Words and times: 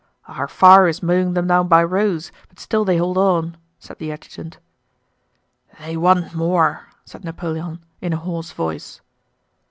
"Our 0.27 0.47
fire 0.47 0.87
is 0.87 1.03
mowing 1.03 1.35
them 1.35 1.45
down 1.45 1.67
by 1.67 1.83
rows, 1.83 2.31
but 2.49 2.59
still 2.59 2.83
they 2.83 2.97
hold 2.97 3.19
on," 3.19 3.55
said 3.77 3.99
the 3.99 4.11
adjutant. 4.11 4.57
"They 5.79 5.95
want 5.95 6.33
more!..." 6.33 6.87
said 7.05 7.23
Napoleon 7.23 7.85
in 8.01 8.11
a 8.13 8.17
hoarse 8.17 8.51
voice. 8.51 9.01